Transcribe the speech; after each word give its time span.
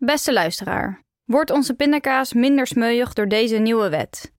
Beste 0.00 0.32
luisteraar, 0.32 1.02
wordt 1.24 1.50
onze 1.50 1.74
pindakaas 1.74 2.32
minder 2.32 2.66
smeuig 2.66 3.12
door 3.12 3.28
deze 3.28 3.56
nieuwe 3.56 3.88
wet? 3.88 4.32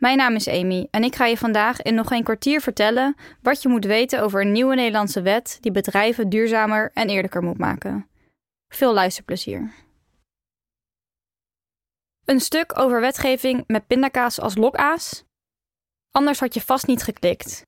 Mijn 0.00 0.16
naam 0.16 0.34
is 0.34 0.48
Amy 0.48 0.88
en 0.90 1.04
ik 1.04 1.14
ga 1.14 1.26
je 1.26 1.36
vandaag 1.36 1.82
in 1.82 1.94
nog 1.94 2.08
geen 2.08 2.24
kwartier 2.24 2.60
vertellen 2.60 3.16
wat 3.42 3.62
je 3.62 3.68
moet 3.68 3.84
weten 3.84 4.22
over 4.22 4.40
een 4.40 4.52
nieuwe 4.52 4.74
Nederlandse 4.74 5.22
wet 5.22 5.58
die 5.60 5.72
bedrijven 5.72 6.28
duurzamer 6.28 6.90
en 6.94 7.08
eerlijker 7.08 7.42
moet 7.42 7.58
maken. 7.58 8.08
Veel 8.68 8.94
luisterplezier. 8.94 9.72
Een 12.24 12.40
stuk 12.40 12.78
over 12.78 13.00
wetgeving 13.00 13.64
met 13.66 13.86
pindakaas 13.86 14.40
als 14.40 14.56
lokaas? 14.56 15.24
Anders 16.10 16.40
had 16.40 16.54
je 16.54 16.60
vast 16.60 16.86
niet 16.86 17.02
geklikt. 17.02 17.62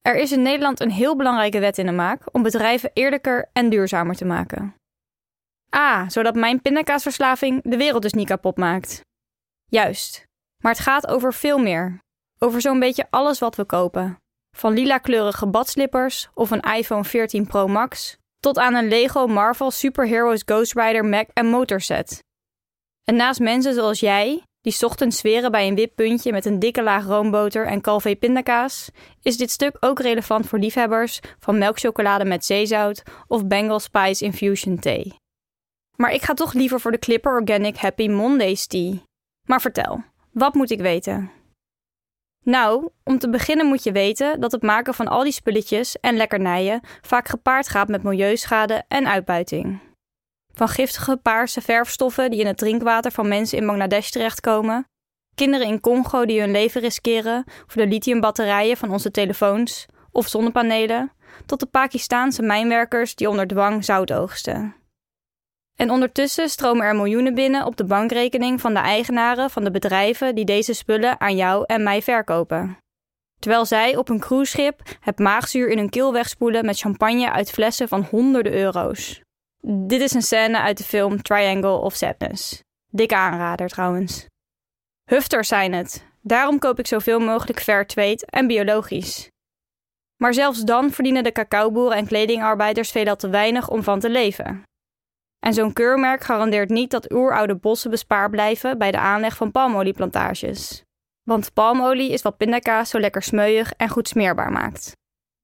Er 0.00 0.16
is 0.16 0.32
in 0.32 0.42
Nederland 0.42 0.80
een 0.80 0.90
heel 0.90 1.16
belangrijke 1.16 1.58
wet 1.58 1.78
in 1.78 1.86
de 1.86 1.92
maak 1.92 2.34
om 2.34 2.42
bedrijven 2.42 2.90
eerlijker 2.92 3.50
en 3.52 3.70
duurzamer 3.70 4.16
te 4.16 4.24
maken. 4.24 4.79
A, 5.76 6.08
zodat 6.08 6.34
mijn 6.34 6.62
pindakaasverslaving 6.62 7.62
de 7.62 7.76
wereld 7.76 8.02
dus 8.02 8.12
niet 8.12 8.28
kapot 8.28 8.56
maakt. 8.56 9.00
Juist. 9.66 10.24
Maar 10.62 10.72
het 10.72 10.80
gaat 10.80 11.06
over 11.06 11.34
veel 11.34 11.58
meer. 11.58 11.98
Over 12.38 12.60
zo'n 12.60 12.80
beetje 12.80 13.06
alles 13.10 13.38
wat 13.38 13.56
we 13.56 13.64
kopen. 13.64 14.16
Van 14.56 14.72
lila 14.72 14.98
kleurige 14.98 15.46
badslippers 15.46 16.28
of 16.34 16.50
een 16.50 16.60
iPhone 16.60 17.04
14 17.04 17.46
Pro 17.46 17.66
Max 17.66 18.18
tot 18.40 18.58
aan 18.58 18.74
een 18.74 18.88
Lego 18.88 19.26
Marvel 19.26 19.70
Superheroes 19.70 20.42
Ghost 20.44 20.74
Rider 20.74 21.04
Mac 21.04 21.28
en 21.32 21.46
motorset. 21.46 22.24
En 23.04 23.16
naast 23.16 23.40
mensen 23.40 23.74
zoals 23.74 24.00
jij, 24.00 24.42
die 24.60 24.84
ochtends 24.84 25.18
zweren 25.18 25.50
bij 25.50 25.68
een 25.68 25.74
wip 25.74 25.94
puntje 25.94 26.32
met 26.32 26.44
een 26.44 26.58
dikke 26.58 26.82
laag 26.82 27.04
roomboter 27.04 27.66
en 27.66 27.80
Calvé 27.80 28.16
pindakaas, 28.16 28.90
is 29.22 29.36
dit 29.36 29.50
stuk 29.50 29.76
ook 29.80 30.00
relevant 30.00 30.46
voor 30.46 30.58
liefhebbers 30.58 31.20
van 31.38 31.58
melkchocolade 31.58 32.24
met 32.24 32.44
zeezout 32.44 33.02
of 33.26 33.46
Bengal 33.46 33.80
Spice 33.80 34.24
Infusion 34.24 34.78
thee. 34.78 35.19
Maar 36.00 36.12
ik 36.12 36.22
ga 36.22 36.34
toch 36.34 36.52
liever 36.52 36.80
voor 36.80 36.90
de 36.90 36.98
Clipper 36.98 37.32
Organic 37.32 37.76
Happy 37.76 38.08
Mondays 38.08 38.66
tea. 38.66 38.94
Maar 39.46 39.60
vertel, 39.60 40.02
wat 40.32 40.54
moet 40.54 40.70
ik 40.70 40.80
weten? 40.80 41.30
Nou, 42.44 42.88
om 43.04 43.18
te 43.18 43.30
beginnen 43.30 43.66
moet 43.66 43.82
je 43.82 43.92
weten 43.92 44.40
dat 44.40 44.52
het 44.52 44.62
maken 44.62 44.94
van 44.94 45.08
al 45.08 45.22
die 45.22 45.32
spulletjes 45.32 46.00
en 46.00 46.16
lekkernijen 46.16 46.80
vaak 47.00 47.28
gepaard 47.28 47.68
gaat 47.68 47.88
met 47.88 48.02
milieuschade 48.02 48.82
en 48.88 49.08
uitbuiting. 49.08 49.80
Van 50.52 50.68
giftige 50.68 51.16
paarse 51.16 51.60
verfstoffen 51.60 52.30
die 52.30 52.40
in 52.40 52.46
het 52.46 52.58
drinkwater 52.58 53.12
van 53.12 53.28
mensen 53.28 53.58
in 53.58 53.66
Bangladesh 53.66 54.10
terechtkomen, 54.10 54.84
kinderen 55.34 55.66
in 55.66 55.80
Congo 55.80 56.24
die 56.24 56.40
hun 56.40 56.50
leven 56.50 56.80
riskeren 56.80 57.44
voor 57.66 57.82
de 57.82 57.88
lithiumbatterijen 57.88 58.76
van 58.76 58.90
onze 58.90 59.10
telefoons 59.10 59.86
of 60.10 60.28
zonnepanelen, 60.28 61.12
tot 61.46 61.60
de 61.60 61.66
Pakistaanse 61.66 62.42
mijnwerkers 62.42 63.14
die 63.14 63.28
onder 63.28 63.46
dwang 63.46 63.84
zout 63.84 64.12
oogsten. 64.12 64.79
En 65.80 65.90
ondertussen 65.90 66.48
stromen 66.48 66.86
er 66.86 66.96
miljoenen 66.96 67.34
binnen 67.34 67.66
op 67.66 67.76
de 67.76 67.84
bankrekening 67.84 68.60
van 68.60 68.74
de 68.74 68.80
eigenaren 68.80 69.50
van 69.50 69.64
de 69.64 69.70
bedrijven 69.70 70.34
die 70.34 70.44
deze 70.44 70.72
spullen 70.74 71.20
aan 71.20 71.36
jou 71.36 71.64
en 71.66 71.82
mij 71.82 72.02
verkopen. 72.02 72.78
Terwijl 73.38 73.64
zij 73.64 73.96
op 73.96 74.08
een 74.08 74.20
cruiseschip 74.20 74.80
het 75.00 75.18
maagzuur 75.18 75.68
in 75.68 75.78
hun 75.78 75.88
keel 75.88 76.12
wegspoelen 76.12 76.64
met 76.64 76.78
champagne 76.78 77.30
uit 77.30 77.50
flessen 77.50 77.88
van 77.88 78.02
honderden 78.10 78.52
euro's. 78.52 79.20
Dit 79.60 80.00
is 80.00 80.12
een 80.12 80.22
scène 80.22 80.58
uit 80.58 80.78
de 80.78 80.84
film 80.84 81.22
Triangle 81.22 81.76
of 81.76 81.94
Sadness. 81.94 82.62
Dikke 82.90 83.16
aanrader 83.16 83.68
trouwens. 83.68 84.26
Hufters 85.04 85.48
zijn 85.48 85.72
het. 85.72 86.06
Daarom 86.22 86.58
koop 86.58 86.78
ik 86.78 86.86
zoveel 86.86 87.20
mogelijk 87.20 87.60
fair 87.60 87.86
trade 87.86 88.26
en 88.26 88.46
biologisch. 88.46 89.28
Maar 90.16 90.34
zelfs 90.34 90.60
dan 90.60 90.90
verdienen 90.90 91.24
de 91.24 91.32
cacaoboeren 91.32 91.96
en 91.96 92.06
kledingarbeiders 92.06 92.90
veelal 92.90 93.16
te 93.16 93.28
weinig 93.28 93.68
om 93.68 93.82
van 93.82 94.00
te 94.00 94.10
leven. 94.10 94.68
En 95.40 95.54
zo'n 95.54 95.72
keurmerk 95.72 96.24
garandeert 96.24 96.68
niet 96.68 96.90
dat 96.90 97.12
oeroude 97.12 97.56
bossen 97.56 97.90
bespaard 97.90 98.30
blijven 98.30 98.78
bij 98.78 98.90
de 98.90 98.98
aanleg 98.98 99.36
van 99.36 99.50
palmolieplantages. 99.50 100.84
Want 101.22 101.52
palmolie 101.52 102.10
is 102.10 102.22
wat 102.22 102.36
pindakaas 102.36 102.90
zo 102.90 103.00
lekker 103.00 103.22
smeuig 103.22 103.72
en 103.72 103.88
goed 103.88 104.08
smeerbaar 104.08 104.52
maakt. 104.52 104.92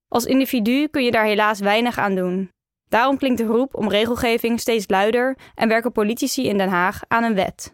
Als 0.09 0.25
individu 0.25 0.89
kun 0.89 1.05
je 1.05 1.11
daar 1.11 1.25
helaas 1.25 1.61
weinig 1.61 1.99
aan 1.99 2.15
doen. 2.15 2.51
Daarom 2.89 3.19
klinkt 3.19 3.39
de 3.39 3.47
roep 3.47 3.75
om 3.75 3.89
regelgeving 3.89 4.61
steeds 4.61 4.89
luider 4.89 5.37
en 5.55 5.69
werken 5.69 5.93
politici 5.93 6.49
in 6.49 6.59
Den 6.59 6.69
Haag 6.69 7.01
aan 7.09 7.25
een 7.25 7.35
wet. 7.35 7.71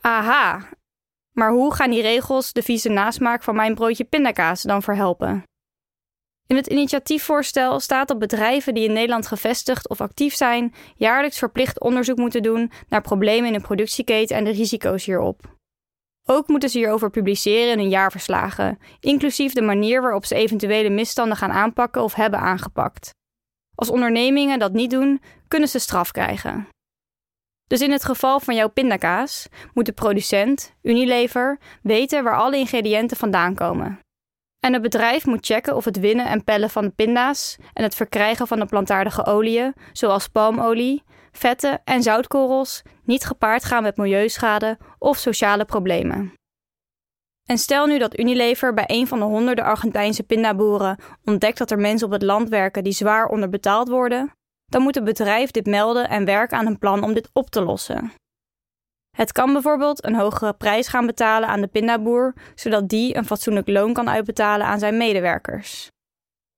Aha! 0.00 0.68
Maar 1.32 1.50
hoe 1.50 1.74
gaan 1.74 1.90
die 1.90 2.02
regels 2.02 2.52
de 2.52 2.62
vieze 2.62 2.88
nasmaak 2.88 3.42
van 3.42 3.54
mijn 3.54 3.74
broodje 3.74 4.04
pindakaas 4.04 4.62
dan 4.62 4.82
verhelpen? 4.82 5.42
In 6.46 6.56
het 6.56 6.66
initiatiefvoorstel 6.66 7.80
staat 7.80 8.08
dat 8.08 8.18
bedrijven 8.18 8.74
die 8.74 8.84
in 8.84 8.92
Nederland 8.92 9.26
gevestigd 9.26 9.88
of 9.88 10.00
actief 10.00 10.34
zijn, 10.34 10.74
jaarlijks 10.96 11.38
verplicht 11.38 11.80
onderzoek 11.80 12.16
moeten 12.16 12.42
doen 12.42 12.70
naar 12.88 13.00
problemen 13.00 13.46
in 13.46 13.58
de 13.58 13.66
productieketen 13.66 14.36
en 14.36 14.44
de 14.44 14.50
risico's 14.50 15.04
hierop. 15.04 15.52
Ook 16.26 16.48
moeten 16.48 16.68
ze 16.68 16.78
hierover 16.78 17.10
publiceren 17.10 17.72
in 17.72 17.78
hun 17.78 17.88
jaarverslagen, 17.88 18.78
inclusief 19.00 19.52
de 19.52 19.62
manier 19.62 20.02
waarop 20.02 20.24
ze 20.24 20.34
eventuele 20.34 20.90
misstanden 20.90 21.36
gaan 21.36 21.52
aanpakken 21.52 22.02
of 22.02 22.14
hebben 22.14 22.40
aangepakt. 22.40 23.10
Als 23.74 23.90
ondernemingen 23.90 24.58
dat 24.58 24.72
niet 24.72 24.90
doen, 24.90 25.22
kunnen 25.48 25.68
ze 25.68 25.78
straf 25.78 26.10
krijgen. 26.10 26.68
Dus 27.66 27.80
in 27.80 27.92
het 27.92 28.04
geval 28.04 28.40
van 28.40 28.54
jouw 28.54 28.68
pindakaas 28.68 29.48
moet 29.74 29.86
de 29.86 29.92
producent, 29.92 30.74
Unilever, 30.82 31.58
weten 31.82 32.24
waar 32.24 32.36
alle 32.36 32.56
ingrediënten 32.56 33.16
vandaan 33.16 33.54
komen. 33.54 33.98
En 34.64 34.72
het 34.72 34.82
bedrijf 34.82 35.26
moet 35.26 35.46
checken 35.46 35.76
of 35.76 35.84
het 35.84 35.98
winnen 35.98 36.26
en 36.26 36.44
pellen 36.44 36.70
van 36.70 36.84
de 36.84 36.90
pinda's 36.90 37.56
en 37.72 37.82
het 37.82 37.94
verkrijgen 37.94 38.46
van 38.46 38.58
de 38.58 38.66
plantaardige 38.66 39.26
oliën, 39.26 39.74
zoals 39.92 40.28
palmolie, 40.28 41.02
vetten 41.32 41.80
en 41.84 42.02
zoutkorrels, 42.02 42.82
niet 43.02 43.24
gepaard 43.24 43.64
gaan 43.64 43.82
met 43.82 43.96
milieuschade 43.96 44.78
of 44.98 45.16
sociale 45.16 45.64
problemen. 45.64 46.32
En 47.44 47.58
stel 47.58 47.86
nu 47.86 47.98
dat 47.98 48.18
Unilever 48.18 48.74
bij 48.74 48.84
een 48.86 49.06
van 49.06 49.18
de 49.18 49.24
honderden 49.24 49.64
Argentijnse 49.64 50.22
pindaboeren 50.22 50.98
ontdekt 51.24 51.58
dat 51.58 51.70
er 51.70 51.78
mensen 51.78 52.06
op 52.06 52.12
het 52.12 52.22
land 52.22 52.48
werken 52.48 52.84
die 52.84 52.92
zwaar 52.92 53.26
onderbetaald 53.26 53.88
worden, 53.88 54.32
dan 54.66 54.82
moet 54.82 54.94
het 54.94 55.04
bedrijf 55.04 55.50
dit 55.50 55.66
melden 55.66 56.08
en 56.08 56.24
werken 56.24 56.58
aan 56.58 56.66
een 56.66 56.78
plan 56.78 57.02
om 57.02 57.14
dit 57.14 57.30
op 57.32 57.50
te 57.50 57.62
lossen. 57.62 58.12
Het 59.14 59.32
kan 59.32 59.52
bijvoorbeeld 59.52 60.04
een 60.04 60.14
hogere 60.14 60.52
prijs 60.52 60.88
gaan 60.88 61.06
betalen 61.06 61.48
aan 61.48 61.60
de 61.60 61.66
pindaboer, 61.66 62.34
zodat 62.54 62.88
die 62.88 63.16
een 63.16 63.26
fatsoenlijk 63.26 63.68
loon 63.68 63.92
kan 63.92 64.10
uitbetalen 64.10 64.66
aan 64.66 64.78
zijn 64.78 64.96
medewerkers. 64.96 65.90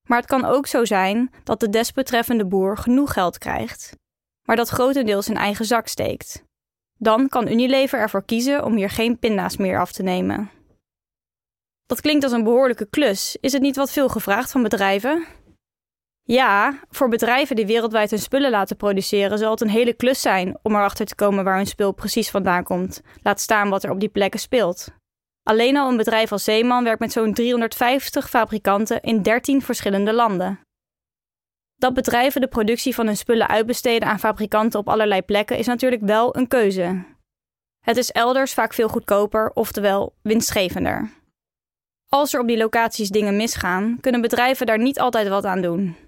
Maar 0.09 0.19
het 0.19 0.27
kan 0.27 0.44
ook 0.44 0.66
zo 0.66 0.84
zijn 0.84 1.31
dat 1.45 1.61
de 1.61 1.69
desbetreffende 1.69 2.47
boer 2.47 2.78
genoeg 2.78 3.12
geld 3.12 3.39
krijgt, 3.39 3.97
maar 4.43 4.56
dat 4.56 4.69
grotendeels 4.69 5.28
in 5.28 5.37
eigen 5.37 5.65
zak 5.65 5.87
steekt. 5.87 6.45
Dan 6.99 7.28
kan 7.28 7.49
Unilever 7.49 7.99
ervoor 7.99 8.25
kiezen 8.25 8.65
om 8.65 8.77
hier 8.77 8.91
geen 8.91 9.19
pinda's 9.19 9.56
meer 9.56 9.81
af 9.81 9.93
te 9.93 10.03
nemen. 10.03 10.50
Dat 11.87 12.00
klinkt 12.00 12.25
als 12.25 12.33
een 12.33 12.45
behoorlijke 12.45 12.87
klus. 12.87 13.37
Is 13.41 13.53
het 13.53 13.62
niet 13.62 13.77
wat 13.77 13.93
veel 13.93 14.09
gevraagd 14.09 14.50
van 14.50 14.62
bedrijven? 14.62 15.27
Ja, 16.29 16.79
voor 16.91 17.09
bedrijven 17.09 17.57
die 17.57 17.67
wereldwijd 17.67 18.11
hun 18.11 18.19
spullen 18.19 18.51
laten 18.51 18.77
produceren, 18.77 19.39
zal 19.39 19.51
het 19.51 19.61
een 19.61 19.69
hele 19.69 19.93
klus 19.93 20.21
zijn 20.21 20.59
om 20.63 20.75
erachter 20.75 21.07
te 21.07 21.15
komen 21.15 21.45
waar 21.45 21.57
hun 21.57 21.67
spul 21.67 21.93
precies 21.93 22.31
vandaan 22.31 22.65
komt. 22.65 23.03
Laat 23.23 23.41
staan 23.41 23.69
wat 23.69 23.85
er 23.85 23.91
op 23.91 24.01
die 24.01 24.09
plekken 24.09 24.41
speelt. 24.41 24.89
Alleen 25.43 25.77
al 25.77 25.89
een 25.89 25.97
bedrijf 25.97 26.33
als 26.33 26.45
Zeeman 26.45 26.85
werkt 26.85 27.01
met 27.01 27.13
zo'n 27.13 27.35
350 27.35 28.29
fabrikanten 28.29 29.03
in 29.03 29.23
13 29.23 29.63
verschillende 29.63 30.13
landen. 30.13 30.61
Dat 31.77 31.95
bedrijven 31.95 32.41
de 32.41 32.49
productie 32.49 32.95
van 32.95 33.07
hun 33.07 33.17
spullen 33.17 33.49
uitbesteden 33.49 34.09
aan 34.09 34.19
fabrikanten 34.19 34.81
op 34.81 34.89
allerlei 34.89 35.23
plekken 35.23 35.59
is 35.59 35.67
natuurlijk 35.67 36.03
wel 36.03 36.37
een 36.37 36.49
keuze. 36.49 37.05
Het 37.85 37.97
is 37.97 38.11
elders 38.11 38.55
vaak 38.55 38.75
veel 38.75 38.89
goedkoper, 38.89 39.51
oftewel 39.55 40.15
winstgevender. 40.23 41.11
Als 42.09 42.35
er 42.35 42.41
op 42.41 42.47
die 42.47 42.57
locaties 42.57 43.09
dingen 43.09 43.37
misgaan, 43.37 43.99
kunnen 44.01 44.21
bedrijven 44.21 44.67
daar 44.67 44.79
niet 44.79 45.01
altijd 45.01 45.29
wat 45.29 45.45
aan 45.45 45.61
doen. 45.61 46.06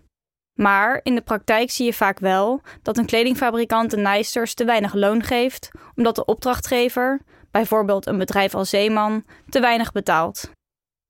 Maar 0.61 1.01
in 1.03 1.15
de 1.15 1.21
praktijk 1.21 1.71
zie 1.71 1.87
je 1.87 1.93
vaak 1.93 2.19
wel 2.19 2.61
dat 2.83 2.97
een 2.97 3.07
kledingfabrikant 3.07 3.91
de 3.91 3.97
nijsters 3.97 4.55
te 4.55 4.65
weinig 4.65 4.95
loon 4.95 5.23
geeft, 5.23 5.71
omdat 5.95 6.15
de 6.15 6.25
opdrachtgever, 6.25 7.21
bijvoorbeeld 7.51 8.07
een 8.07 8.19
bedrijf 8.19 8.55
als 8.55 8.71
Zeeman, 8.71 9.25
te 9.49 9.61
weinig 9.61 9.93
betaalt. 9.93 10.51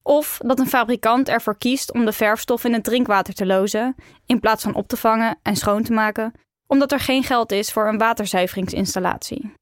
Of 0.02 0.38
dat 0.44 0.58
een 0.58 0.68
fabrikant 0.68 1.28
ervoor 1.28 1.58
kiest 1.58 1.92
om 1.92 2.04
de 2.04 2.12
verfstof 2.12 2.64
in 2.64 2.72
het 2.72 2.84
drinkwater 2.84 3.34
te 3.34 3.46
lozen, 3.46 3.94
in 4.26 4.40
plaats 4.40 4.62
van 4.62 4.74
op 4.74 4.88
te 4.88 4.96
vangen 4.96 5.38
en 5.42 5.56
schoon 5.56 5.82
te 5.82 5.92
maken, 5.92 6.32
omdat 6.66 6.92
er 6.92 7.00
geen 7.00 7.22
geld 7.22 7.52
is 7.52 7.72
voor 7.72 7.88
een 7.88 7.98
waterzuiveringsinstallatie. 7.98 9.52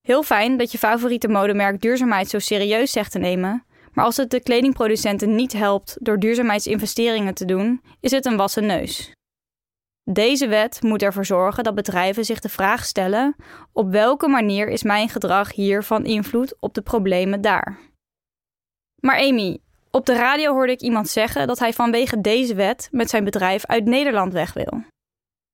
Heel 0.00 0.22
fijn 0.22 0.56
dat 0.56 0.72
je 0.72 0.78
favoriete 0.78 1.28
modemerk 1.28 1.80
duurzaamheid 1.80 2.28
zo 2.28 2.38
serieus 2.38 2.92
zegt 2.92 3.10
te 3.12 3.18
nemen, 3.18 3.64
maar 3.96 4.04
als 4.04 4.16
het 4.16 4.30
de 4.30 4.42
kledingproducenten 4.42 5.34
niet 5.34 5.52
helpt 5.52 5.96
door 6.00 6.18
duurzaamheidsinvesteringen 6.18 7.34
te 7.34 7.44
doen, 7.44 7.82
is 8.00 8.10
het 8.10 8.24
een 8.24 8.36
wassen 8.36 8.66
neus. 8.66 9.12
Deze 10.10 10.48
wet 10.48 10.82
moet 10.82 11.02
ervoor 11.02 11.24
zorgen 11.24 11.64
dat 11.64 11.74
bedrijven 11.74 12.24
zich 12.24 12.40
de 12.40 12.48
vraag 12.48 12.84
stellen: 12.84 13.36
op 13.72 13.90
welke 13.90 14.28
manier 14.28 14.68
is 14.68 14.82
mijn 14.82 15.08
gedrag 15.08 15.52
hier 15.52 15.82
van 15.82 16.04
invloed 16.04 16.56
op 16.60 16.74
de 16.74 16.82
problemen 16.82 17.40
daar? 17.40 17.78
Maar 19.00 19.18
Amy, 19.18 19.58
op 19.90 20.06
de 20.06 20.14
radio 20.14 20.52
hoorde 20.52 20.72
ik 20.72 20.80
iemand 20.80 21.08
zeggen 21.08 21.46
dat 21.46 21.58
hij 21.58 21.72
vanwege 21.72 22.20
deze 22.20 22.54
wet 22.54 22.88
met 22.90 23.10
zijn 23.10 23.24
bedrijf 23.24 23.66
uit 23.66 23.84
Nederland 23.84 24.32
weg 24.32 24.52
wil. 24.52 24.84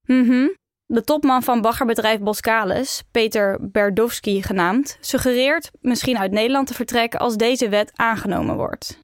Mhm, 0.06 0.49
de 0.93 1.03
topman 1.03 1.43
van 1.43 1.61
baggerbedrijf 1.61 2.21
Boskalis, 2.21 3.03
Peter 3.11 3.59
Berdowski 3.61 4.43
genaamd, 4.43 4.99
suggereert 5.00 5.71
misschien 5.81 6.19
uit 6.19 6.31
Nederland 6.33 6.67
te 6.67 6.75
vertrekken 6.75 7.21
als 7.21 7.37
deze 7.37 7.69
wet 7.69 7.93
aangenomen 7.94 8.56
wordt. 8.56 8.99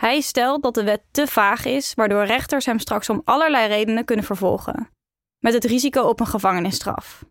Hij 0.00 0.20
stelt 0.20 0.62
dat 0.62 0.74
de 0.74 0.84
wet 0.84 1.02
te 1.10 1.26
vaag 1.26 1.64
is, 1.64 1.94
waardoor 1.94 2.24
rechters 2.24 2.66
hem 2.66 2.78
straks 2.78 3.08
om 3.08 3.22
allerlei 3.24 3.68
redenen 3.68 4.04
kunnen 4.04 4.24
vervolgen, 4.24 4.90
met 5.38 5.52
het 5.52 5.64
risico 5.64 6.02
op 6.02 6.20
een 6.20 6.26
gevangenisstraf. 6.26 7.24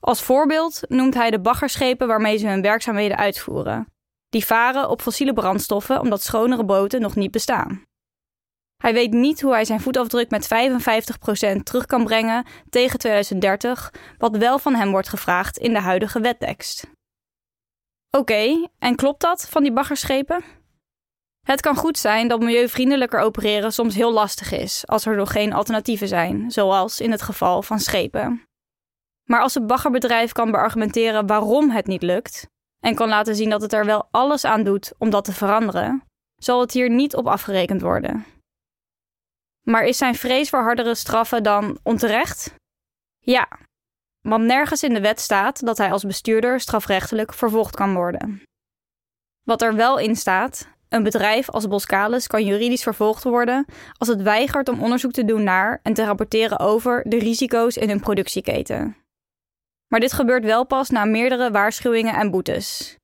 Als 0.00 0.22
voorbeeld 0.22 0.80
noemt 0.88 1.14
hij 1.14 1.30
de 1.30 1.40
baggerschepen 1.40 2.06
waarmee 2.06 2.36
ze 2.36 2.46
hun 2.46 2.62
werkzaamheden 2.62 3.16
uitvoeren. 3.16 3.86
Die 4.28 4.46
varen 4.46 4.88
op 4.90 5.02
fossiele 5.02 5.32
brandstoffen 5.32 6.00
omdat 6.00 6.22
schonere 6.22 6.64
boten 6.64 7.00
nog 7.00 7.16
niet 7.16 7.30
bestaan. 7.30 7.82
Hij 8.80 8.92
weet 8.92 9.12
niet 9.12 9.40
hoe 9.40 9.52
hij 9.52 9.64
zijn 9.64 9.80
voetafdruk 9.80 10.30
met 10.30 10.48
55% 11.58 11.62
terug 11.62 11.86
kan 11.86 12.04
brengen 12.04 12.46
tegen 12.70 12.98
2030, 12.98 13.92
wat 14.18 14.36
wel 14.36 14.58
van 14.58 14.74
hem 14.74 14.90
wordt 14.90 15.08
gevraagd 15.08 15.58
in 15.58 15.72
de 15.72 15.80
huidige 15.80 16.20
wettekst. 16.20 16.86
Oké, 18.10 18.68
en 18.78 18.96
klopt 18.96 19.20
dat 19.20 19.48
van 19.48 19.62
die 19.62 19.72
baggerschepen? 19.72 20.44
Het 21.46 21.60
kan 21.60 21.76
goed 21.76 21.98
zijn 21.98 22.28
dat 22.28 22.40
milieuvriendelijker 22.40 23.20
opereren 23.20 23.72
soms 23.72 23.94
heel 23.94 24.12
lastig 24.12 24.52
is 24.52 24.86
als 24.86 25.06
er 25.06 25.16
nog 25.16 25.32
geen 25.32 25.52
alternatieven 25.52 26.08
zijn, 26.08 26.50
zoals 26.50 27.00
in 27.00 27.10
het 27.10 27.22
geval 27.22 27.62
van 27.62 27.78
schepen. 27.78 28.44
Maar 29.24 29.40
als 29.40 29.54
het 29.54 29.66
baggerbedrijf 29.66 30.32
kan 30.32 30.50
beargumenteren 30.50 31.26
waarom 31.26 31.70
het 31.70 31.86
niet 31.86 32.02
lukt 32.02 32.46
en 32.84 32.94
kan 32.94 33.08
laten 33.08 33.36
zien 33.36 33.50
dat 33.50 33.62
het 33.62 33.72
er 33.72 33.84
wel 33.84 34.08
alles 34.10 34.44
aan 34.44 34.64
doet 34.64 34.92
om 34.98 35.10
dat 35.10 35.24
te 35.24 35.32
veranderen, 35.32 36.02
zal 36.36 36.60
het 36.60 36.72
hier 36.72 36.90
niet 36.90 37.16
op 37.16 37.26
afgerekend 37.26 37.80
worden. 37.80 38.24
Maar 39.62 39.84
is 39.84 39.98
zijn 39.98 40.14
vrees 40.14 40.50
voor 40.50 40.62
hardere 40.62 40.94
straffen 40.94 41.42
dan 41.42 41.78
onterecht? 41.82 42.54
Ja, 43.18 43.48
want 44.20 44.44
nergens 44.44 44.82
in 44.82 44.94
de 44.94 45.00
wet 45.00 45.20
staat 45.20 45.66
dat 45.66 45.78
hij 45.78 45.92
als 45.92 46.04
bestuurder 46.04 46.60
strafrechtelijk 46.60 47.34
vervolgd 47.34 47.76
kan 47.76 47.94
worden. 47.94 48.42
Wat 49.44 49.62
er 49.62 49.74
wel 49.74 49.98
in 49.98 50.16
staat, 50.16 50.68
een 50.88 51.02
bedrijf 51.02 51.50
als 51.50 51.68
Boskalis 51.68 52.26
kan 52.26 52.44
juridisch 52.44 52.82
vervolgd 52.82 53.24
worden 53.24 53.64
als 53.98 54.08
het 54.08 54.22
weigert 54.22 54.68
om 54.68 54.82
onderzoek 54.82 55.12
te 55.12 55.24
doen 55.24 55.44
naar 55.44 55.80
en 55.82 55.94
te 55.94 56.04
rapporteren 56.04 56.58
over 56.58 57.02
de 57.08 57.18
risico's 57.18 57.76
in 57.76 57.88
hun 57.88 58.00
productieketen. 58.00 58.96
Maar 59.88 60.00
dit 60.00 60.12
gebeurt 60.12 60.44
wel 60.44 60.66
pas 60.66 60.90
na 60.90 61.04
meerdere 61.04 61.50
waarschuwingen 61.50 62.14
en 62.14 62.30
boetes. 62.30 62.96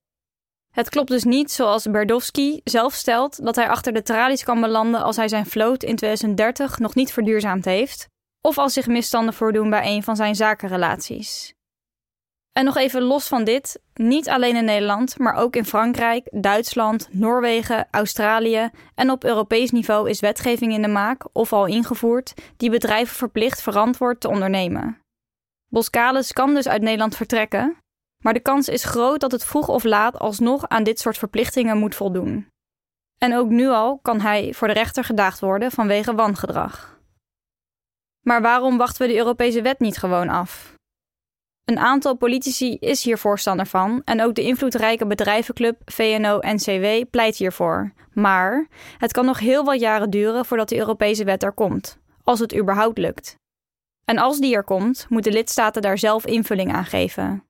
Het 0.77 0.89
klopt 0.89 1.09
dus 1.09 1.25
niet 1.25 1.51
zoals 1.51 1.91
Berdowski 1.91 2.61
zelf 2.65 2.95
stelt 2.95 3.45
dat 3.45 3.57
hij 3.57 3.69
achter 3.69 3.93
de 3.93 4.03
tralies 4.03 4.45
kan 4.45 4.61
belanden 4.61 5.03
als 5.03 5.17
hij 5.17 5.29
zijn 5.29 5.47
vloot 5.47 5.83
in 5.83 5.97
2030 5.97 6.79
nog 6.79 6.95
niet 6.95 7.13
verduurzaamd 7.13 7.65
heeft, 7.65 8.09
of 8.41 8.59
als 8.59 8.73
zich 8.73 8.87
misstanden 8.87 9.35
voordoen 9.35 9.71
bij 9.71 9.87
een 9.87 10.03
van 10.03 10.17
zijn 10.17 10.35
zakenrelaties. 10.35 11.55
En 12.53 12.65
nog 12.65 12.77
even 12.77 13.03
los 13.03 13.29
van 13.29 13.45
dit, 13.45 13.81
niet 13.95 14.29
alleen 14.29 14.57
in 14.57 14.65
Nederland, 14.65 15.19
maar 15.19 15.35
ook 15.35 15.57
in 15.57 15.65
Frankrijk, 15.65 16.29
Duitsland, 16.31 17.09
Noorwegen, 17.11 17.89
Australië 17.91 18.71
en 18.95 19.11
op 19.11 19.25
Europees 19.25 19.71
niveau 19.71 20.11
is 20.11 20.21
wetgeving 20.21 20.73
in 20.73 20.83
de 20.83 20.89
maak 20.89 21.25
of 21.33 21.53
al 21.53 21.67
ingevoerd 21.67 22.35
die 22.57 22.71
bedrijven 22.71 23.17
verplicht 23.17 23.63
verantwoord 23.63 24.21
te 24.21 24.29
ondernemen. 24.29 25.01
Boskalis 25.69 26.33
kan 26.33 26.55
dus 26.55 26.69
uit 26.69 26.83
Nederland 26.83 27.17
vertrekken, 27.17 27.77
maar 28.27 28.35
de 28.35 28.41
kans 28.41 28.69
is 28.69 28.85
groot 28.85 29.21
dat 29.21 29.33
het 29.33 29.45
vroeg 29.45 29.69
of 29.69 29.85
laat 29.85 30.19
alsnog 30.19 30.69
aan 30.69 30.83
dit 30.83 31.01
soort 31.01 31.19
verplichtingen 31.19 31.79
moet 31.79 31.95
voldoen. 31.95 32.49
En 33.19 33.37
ook 33.37 33.49
nu 33.49 33.69
al 33.69 33.99
kan 34.03 34.21
hij 34.21 34.55
voor 34.55 34.69
de 34.69 34.75
rechter 34.75 35.05
gedaagd 35.05 35.41
worden 35.41 35.71
vanwege 35.71 36.15
wangedrag. 36.15 37.01
Maar 38.21 38.43
waarom 38.43 38.77
wachten 38.77 39.07
we 39.07 39.13
de 39.13 39.19
Europese 39.19 39.63
wet 39.63 39.81
niet 39.81 39.99
gewoon 39.99 40.29
af? 40.29 40.75
Een 41.65 41.79
aantal 41.79 42.17
politici 42.17 42.77
is 42.81 43.05
hier 43.05 43.19
voorstander 43.19 43.67
van 43.67 44.03
en 44.05 44.23
ook 44.23 44.35
de 44.35 44.43
invloedrijke 44.43 45.07
bedrijvenclub 45.07 45.81
VNO-NCW 45.85 47.11
pleit 47.11 47.37
hiervoor. 47.37 47.93
Maar 48.13 48.69
het 48.99 49.13
kan 49.13 49.25
nog 49.25 49.39
heel 49.39 49.65
wat 49.65 49.81
jaren 49.81 50.11
duren 50.11 50.45
voordat 50.45 50.69
de 50.69 50.79
Europese 50.79 51.25
wet 51.25 51.43
er 51.43 51.53
komt, 51.53 51.99
als 52.23 52.39
het 52.39 52.57
überhaupt 52.57 52.99
lukt. 52.99 53.37
En 54.05 54.19
als 54.19 54.39
die 54.39 54.55
er 54.55 54.65
komt, 54.65 55.07
moeten 55.09 55.33
lidstaten 55.33 55.83
daar 55.83 55.99
zelf 55.99 56.27
invulling 56.27 56.73
aan 56.73 56.85
geven. 56.85 57.46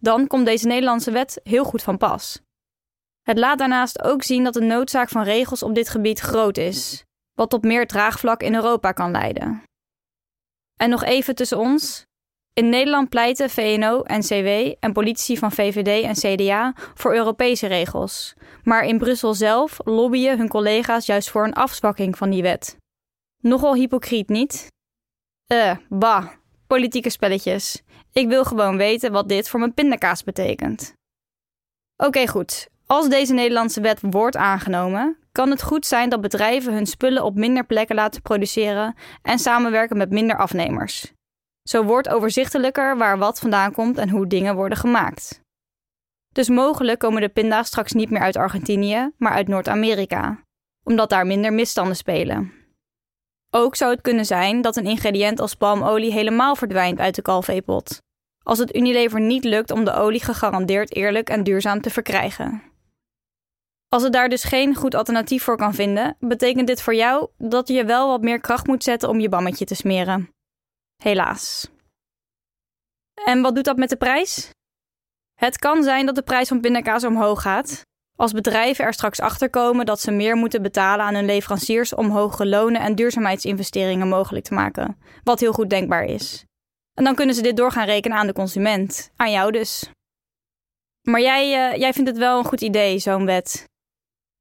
Dan 0.00 0.26
komt 0.26 0.46
deze 0.46 0.66
Nederlandse 0.66 1.10
wet 1.10 1.40
heel 1.42 1.64
goed 1.64 1.82
van 1.82 1.96
pas. 1.96 2.40
Het 3.22 3.38
laat 3.38 3.58
daarnaast 3.58 4.02
ook 4.02 4.22
zien 4.22 4.44
dat 4.44 4.54
de 4.54 4.60
noodzaak 4.60 5.08
van 5.08 5.22
regels 5.22 5.62
op 5.62 5.74
dit 5.74 5.88
gebied 5.88 6.20
groot 6.20 6.56
is, 6.56 7.04
wat 7.34 7.50
tot 7.50 7.62
meer 7.62 7.86
draagvlak 7.86 8.42
in 8.42 8.54
Europa 8.54 8.92
kan 8.92 9.10
leiden. 9.10 9.62
En 10.76 10.90
nog 10.90 11.04
even 11.04 11.34
tussen 11.34 11.58
ons. 11.58 12.04
In 12.52 12.68
Nederland 12.68 13.08
pleiten 13.08 13.50
VNO, 13.50 14.02
NCW 14.04 14.74
en 14.80 14.92
politici 14.92 15.36
van 15.36 15.52
VVD 15.52 16.04
en 16.04 16.36
CDA 16.36 16.72
voor 16.94 17.14
Europese 17.14 17.66
regels, 17.66 18.34
maar 18.62 18.84
in 18.84 18.98
Brussel 18.98 19.34
zelf 19.34 19.78
lobbyen 19.84 20.38
hun 20.38 20.48
collega's 20.48 21.06
juist 21.06 21.30
voor 21.30 21.44
een 21.44 21.54
afzwakking 21.54 22.18
van 22.18 22.30
die 22.30 22.42
wet. 22.42 22.76
Nogal 23.42 23.74
hypocriet, 23.74 24.28
niet? 24.28 24.66
Eh, 25.46 25.76
bah, 25.88 26.26
politieke 26.66 27.10
spelletjes. 27.10 27.82
Ik 28.12 28.28
wil 28.28 28.44
gewoon 28.44 28.76
weten 28.76 29.12
wat 29.12 29.28
dit 29.28 29.48
voor 29.48 29.60
mijn 29.60 29.74
pindakaas 29.74 30.24
betekent. 30.24 30.94
Oké, 31.96 32.28
goed. 32.28 32.68
Als 32.86 33.08
deze 33.08 33.34
Nederlandse 33.34 33.80
wet 33.80 33.98
wordt 34.00 34.36
aangenomen, 34.36 35.16
kan 35.32 35.50
het 35.50 35.62
goed 35.62 35.86
zijn 35.86 36.08
dat 36.08 36.20
bedrijven 36.20 36.72
hun 36.72 36.86
spullen 36.86 37.24
op 37.24 37.34
minder 37.34 37.66
plekken 37.66 37.94
laten 37.94 38.22
produceren 38.22 38.94
en 39.22 39.38
samenwerken 39.38 39.96
met 39.96 40.10
minder 40.10 40.36
afnemers. 40.36 41.12
Zo 41.68 41.84
wordt 41.84 42.08
overzichtelijker 42.08 42.96
waar 42.96 43.18
wat 43.18 43.40
vandaan 43.40 43.72
komt 43.72 43.98
en 43.98 44.08
hoe 44.08 44.26
dingen 44.26 44.54
worden 44.54 44.78
gemaakt. 44.78 45.40
Dus 46.32 46.48
mogelijk 46.48 46.98
komen 46.98 47.20
de 47.20 47.28
pinda's 47.28 47.66
straks 47.66 47.92
niet 47.92 48.10
meer 48.10 48.20
uit 48.20 48.36
Argentinië, 48.36 49.10
maar 49.16 49.32
uit 49.32 49.48
Noord-Amerika, 49.48 50.44
omdat 50.84 51.10
daar 51.10 51.26
minder 51.26 51.52
misstanden 51.52 51.96
spelen. 51.96 52.59
Ook 53.50 53.76
zou 53.76 53.90
het 53.90 54.00
kunnen 54.00 54.24
zijn 54.24 54.62
dat 54.62 54.76
een 54.76 54.86
ingrediënt 54.86 55.40
als 55.40 55.54
palmolie 55.54 56.12
helemaal 56.12 56.56
verdwijnt 56.56 56.98
uit 56.98 57.14
de 57.14 57.22
kalveepot, 57.22 57.98
als 58.42 58.58
het 58.58 58.76
Unilever 58.76 59.20
niet 59.20 59.44
lukt 59.44 59.70
om 59.70 59.84
de 59.84 59.92
olie 59.92 60.24
gegarandeerd 60.24 60.94
eerlijk 60.94 61.28
en 61.28 61.44
duurzaam 61.44 61.80
te 61.80 61.90
verkrijgen. 61.90 62.62
Als 63.88 64.02
het 64.02 64.12
daar 64.12 64.28
dus 64.28 64.44
geen 64.44 64.74
goed 64.74 64.94
alternatief 64.94 65.42
voor 65.42 65.56
kan 65.56 65.74
vinden, 65.74 66.16
betekent 66.18 66.66
dit 66.66 66.82
voor 66.82 66.94
jou 66.94 67.28
dat 67.38 67.68
je 67.68 67.84
wel 67.84 68.08
wat 68.08 68.22
meer 68.22 68.40
kracht 68.40 68.66
moet 68.66 68.82
zetten 68.82 69.08
om 69.08 69.20
je 69.20 69.28
bammetje 69.28 69.64
te 69.64 69.74
smeren. 69.74 70.30
Helaas. 71.02 71.70
En 73.24 73.42
wat 73.42 73.54
doet 73.54 73.64
dat 73.64 73.76
met 73.76 73.88
de 73.88 73.96
prijs? 73.96 74.50
Het 75.34 75.58
kan 75.58 75.82
zijn 75.82 76.06
dat 76.06 76.14
de 76.14 76.22
prijs 76.22 76.48
van 76.48 76.60
pindakaas 76.60 77.04
omhoog 77.04 77.42
gaat, 77.42 77.86
als 78.20 78.32
bedrijven 78.32 78.84
er 78.84 78.92
straks 78.92 79.20
achter 79.20 79.50
komen 79.50 79.86
dat 79.86 80.00
ze 80.00 80.10
meer 80.10 80.36
moeten 80.36 80.62
betalen 80.62 81.04
aan 81.04 81.14
hun 81.14 81.24
leveranciers 81.24 81.94
om 81.94 82.10
hogere 82.10 82.48
lonen 82.48 82.80
en 82.80 82.94
duurzaamheidsinvesteringen 82.94 84.08
mogelijk 84.08 84.44
te 84.44 84.54
maken, 84.54 84.98
wat 85.24 85.40
heel 85.40 85.52
goed 85.52 85.70
denkbaar 85.70 86.04
is. 86.04 86.44
En 86.94 87.04
dan 87.04 87.14
kunnen 87.14 87.34
ze 87.34 87.42
dit 87.42 87.56
door 87.56 87.72
gaan 87.72 87.86
rekenen 87.86 88.18
aan 88.18 88.26
de 88.26 88.32
consument, 88.32 89.10
aan 89.16 89.30
jou 89.30 89.52
dus. 89.52 89.90
Maar 91.02 91.20
jij, 91.20 91.72
uh, 91.72 91.78
jij 91.78 91.92
vindt 91.92 92.10
het 92.10 92.18
wel 92.18 92.38
een 92.38 92.44
goed 92.44 92.60
idee, 92.60 92.98
zo'n 92.98 93.26
wet. 93.26 93.64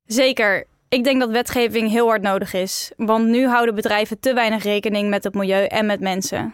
Zeker, 0.03 0.65
ik 0.89 1.03
denk 1.03 1.19
dat 1.19 1.29
wetgeving 1.29 1.89
heel 1.89 2.07
hard 2.07 2.21
nodig 2.21 2.53
is, 2.53 2.91
want 2.97 3.27
nu 3.27 3.47
houden 3.47 3.75
bedrijven 3.75 4.19
te 4.19 4.33
weinig 4.33 4.63
rekening 4.63 5.09
met 5.09 5.23
het 5.23 5.33
milieu 5.33 5.65
en 5.65 5.85
met 5.85 5.99
mensen. 5.99 6.53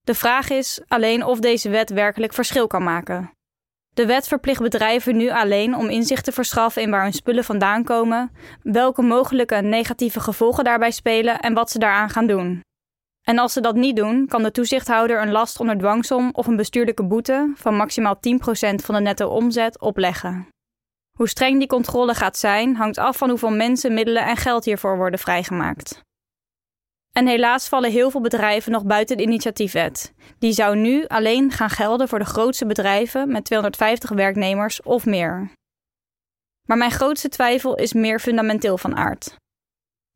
De 0.00 0.14
vraag 0.14 0.50
is 0.50 0.80
alleen 0.88 1.24
of 1.24 1.38
deze 1.38 1.68
wet 1.68 1.90
werkelijk 1.90 2.32
verschil 2.32 2.66
kan 2.66 2.82
maken. 2.82 3.32
De 4.00 4.06
wet 4.06 4.28
verplicht 4.28 4.62
bedrijven 4.62 5.16
nu 5.16 5.30
alleen 5.30 5.76
om 5.76 5.88
inzicht 5.88 6.24
te 6.24 6.32
verschaffen 6.32 6.82
in 6.82 6.90
waar 6.90 7.02
hun 7.02 7.12
spullen 7.12 7.44
vandaan 7.44 7.84
komen, 7.84 8.32
welke 8.62 9.02
mogelijke 9.02 9.56
negatieve 9.56 10.20
gevolgen 10.20 10.64
daarbij 10.64 10.90
spelen 10.90 11.40
en 11.40 11.54
wat 11.54 11.70
ze 11.70 11.78
daaraan 11.78 12.10
gaan 12.10 12.26
doen. 12.26 12.60
En 13.26 13.38
als 13.38 13.52
ze 13.52 13.60
dat 13.60 13.74
niet 13.74 13.96
doen, 13.96 14.26
kan 14.26 14.42
de 14.42 14.50
toezichthouder 14.50 15.22
een 15.22 15.30
last 15.30 15.60
onder 15.60 15.78
dwangsom 15.78 16.30
of 16.32 16.46
een 16.46 16.56
bestuurlijke 16.56 17.04
boete 17.04 17.52
van 17.54 17.76
maximaal 17.76 18.16
10% 18.16 18.20
van 18.74 18.94
de 18.94 19.00
netto 19.00 19.28
omzet 19.28 19.80
opleggen. 19.80 20.48
Hoe 21.16 21.28
streng 21.28 21.58
die 21.58 21.68
controle 21.68 22.14
gaat 22.14 22.36
zijn, 22.36 22.76
hangt 22.76 22.98
af 22.98 23.16
van 23.16 23.28
hoeveel 23.28 23.52
mensen, 23.52 23.94
middelen 23.94 24.26
en 24.26 24.36
geld 24.36 24.64
hiervoor 24.64 24.96
worden 24.96 25.18
vrijgemaakt. 25.18 26.00
En 27.12 27.26
helaas 27.26 27.68
vallen 27.68 27.90
heel 27.90 28.10
veel 28.10 28.20
bedrijven 28.20 28.72
nog 28.72 28.84
buiten 28.84 29.16
de 29.16 29.22
initiatiefwet. 29.22 30.12
Die 30.38 30.52
zou 30.52 30.76
nu 30.76 31.06
alleen 31.06 31.50
gaan 31.50 31.70
gelden 31.70 32.08
voor 32.08 32.18
de 32.18 32.24
grootste 32.24 32.66
bedrijven 32.66 33.32
met 33.32 33.44
250 33.44 34.10
werknemers 34.10 34.82
of 34.82 35.06
meer. 35.06 35.50
Maar 36.66 36.76
mijn 36.76 36.90
grootste 36.90 37.28
twijfel 37.28 37.76
is 37.76 37.92
meer 37.92 38.20
fundamenteel 38.20 38.78
van 38.78 38.96
aard. 38.96 39.36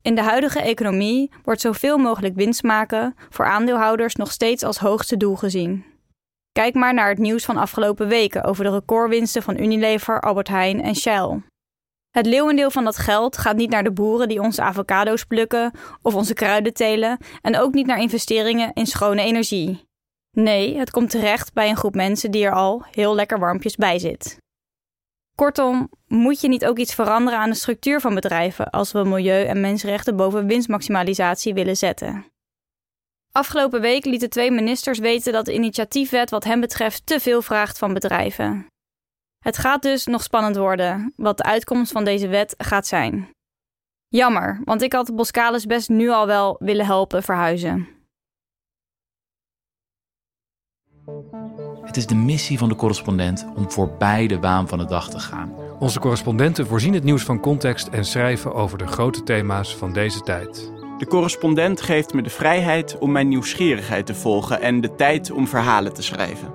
In 0.01 0.15
de 0.15 0.21
huidige 0.21 0.61
economie 0.61 1.31
wordt 1.43 1.61
zoveel 1.61 1.97
mogelijk 1.97 2.35
winst 2.35 2.63
maken 2.63 3.15
voor 3.29 3.45
aandeelhouders 3.45 4.15
nog 4.15 4.31
steeds 4.31 4.63
als 4.63 4.77
hoogste 4.77 5.17
doel 5.17 5.35
gezien. 5.35 5.85
Kijk 6.51 6.73
maar 6.73 6.93
naar 6.93 7.09
het 7.09 7.17
nieuws 7.17 7.45
van 7.45 7.57
afgelopen 7.57 8.07
weken 8.07 8.43
over 8.43 8.63
de 8.63 8.69
recordwinsten 8.69 9.43
van 9.43 9.59
Unilever, 9.59 10.21
Albert 10.21 10.47
Heijn 10.47 10.81
en 10.81 10.95
Shell. 10.95 11.41
Het 12.15 12.25
leeuwendeel 12.25 12.71
van 12.71 12.83
dat 12.83 12.97
geld 12.97 13.37
gaat 13.37 13.55
niet 13.55 13.69
naar 13.69 13.83
de 13.83 13.91
boeren 13.91 14.27
die 14.27 14.41
onze 14.41 14.61
avocado's 14.61 15.23
plukken 15.23 15.71
of 16.01 16.15
onze 16.15 16.33
kruiden 16.33 16.73
telen 16.73 17.17
en 17.41 17.57
ook 17.57 17.73
niet 17.73 17.85
naar 17.85 17.99
investeringen 17.99 18.73
in 18.73 18.85
schone 18.85 19.21
energie. 19.21 19.87
Nee, 20.31 20.77
het 20.77 20.91
komt 20.91 21.09
terecht 21.09 21.53
bij 21.53 21.69
een 21.69 21.77
groep 21.77 21.95
mensen 21.95 22.31
die 22.31 22.45
er 22.45 22.53
al 22.53 22.85
heel 22.91 23.15
lekker 23.15 23.39
warmpjes 23.39 23.75
bij 23.75 23.99
zit. 23.99 24.37
Kortom, 25.35 25.89
moet 26.07 26.41
je 26.41 26.47
niet 26.47 26.65
ook 26.65 26.77
iets 26.77 26.93
veranderen 26.93 27.39
aan 27.39 27.49
de 27.49 27.55
structuur 27.55 28.01
van 28.01 28.15
bedrijven 28.15 28.69
als 28.69 28.91
we 28.91 29.03
milieu 29.03 29.45
en 29.45 29.61
mensenrechten 29.61 30.15
boven 30.15 30.47
winstmaximalisatie 30.47 31.53
willen 31.53 31.77
zetten? 31.77 32.25
Afgelopen 33.31 33.81
week 33.81 34.05
lieten 34.05 34.29
twee 34.29 34.51
ministers 34.51 34.99
weten 34.99 35.33
dat 35.33 35.45
de 35.45 35.53
initiatiefwet 35.53 36.29
wat 36.29 36.43
hen 36.43 36.59
betreft 36.59 37.05
te 37.05 37.19
veel 37.19 37.41
vraagt 37.41 37.77
van 37.77 37.93
bedrijven. 37.93 38.67
Het 39.45 39.57
gaat 39.57 39.81
dus 39.81 40.05
nog 40.05 40.23
spannend 40.23 40.55
worden 40.55 41.13
wat 41.15 41.37
de 41.37 41.43
uitkomst 41.43 41.91
van 41.91 42.03
deze 42.03 42.27
wet 42.27 42.55
gaat 42.57 42.87
zijn. 42.87 43.29
Jammer, 44.07 44.61
want 44.63 44.81
ik 44.81 44.93
had 44.93 45.15
Boskalis 45.15 45.65
best 45.65 45.89
nu 45.89 46.09
al 46.09 46.27
wel 46.27 46.55
willen 46.59 46.85
helpen 46.85 47.23
verhuizen. 47.23 47.87
Het 51.81 51.97
is 51.97 52.05
de 52.05 52.15
missie 52.15 52.57
van 52.57 52.69
de 52.69 52.75
correspondent 52.75 53.45
om 53.55 53.71
voorbij 53.71 54.27
de 54.27 54.39
waan 54.39 54.67
van 54.67 54.77
de 54.77 54.85
dag 54.85 55.09
te 55.09 55.19
gaan. 55.19 55.53
Onze 55.79 55.99
correspondenten 55.99 56.67
voorzien 56.67 56.93
het 56.93 57.03
nieuws 57.03 57.23
van 57.23 57.39
context 57.39 57.87
en 57.87 58.05
schrijven 58.05 58.53
over 58.53 58.77
de 58.77 58.87
grote 58.87 59.23
thema's 59.23 59.75
van 59.75 59.93
deze 59.93 60.21
tijd. 60.21 60.71
De 60.97 61.07
correspondent 61.07 61.81
geeft 61.81 62.13
me 62.13 62.21
de 62.21 62.29
vrijheid 62.29 62.97
om 62.97 63.11
mijn 63.11 63.27
nieuwsgierigheid 63.27 64.05
te 64.05 64.15
volgen 64.15 64.61
en 64.61 64.81
de 64.81 64.95
tijd 64.95 65.31
om 65.31 65.47
verhalen 65.47 65.93
te 65.93 66.01
schrijven. 66.01 66.54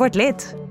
Word 0.00 0.16
lid. 0.16 0.69